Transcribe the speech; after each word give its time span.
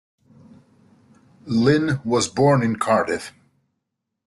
Lyn 1.45 2.01
was 2.03 2.27
born 2.27 2.63
in 2.63 2.77
Cardiff. 2.77 3.33